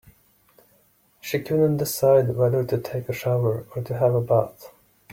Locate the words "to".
2.63-2.79, 3.83-3.99